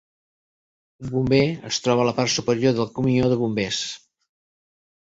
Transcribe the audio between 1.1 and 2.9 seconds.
bomber es troba a la part superior